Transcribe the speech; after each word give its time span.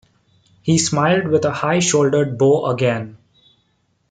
He 0.63 0.79
smiled 0.79 1.27
with 1.27 1.45
a 1.45 1.51
high-shouldered 1.51 2.35
bow 2.39 2.65
again. 2.71 3.19